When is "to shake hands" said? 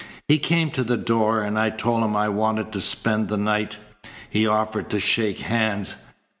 4.89-5.97